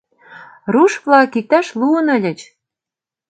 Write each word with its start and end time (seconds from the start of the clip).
Руш-влак 0.73 1.31
иктаж 1.39 1.67
луын 1.79 2.07
ыльыч. 2.15 2.39